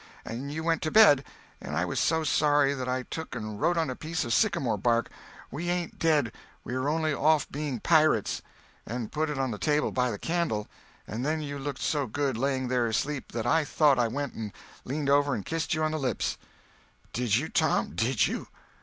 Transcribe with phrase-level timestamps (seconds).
[0.25, 1.23] And you went to bed,
[1.61, 4.79] and I was so sorry that I took and wrote on a piece of sycamore
[4.79, 5.11] bark,
[5.51, 8.41] 'We ain't dead—we are only off being pirates,'
[8.83, 10.67] and put it on the table by the candle;
[11.05, 14.51] and then you looked so good, laying there asleep, that I thought I went and
[14.85, 16.35] leaned over and kissed you on the lips."
[17.13, 18.47] "Did you, Tom, did you!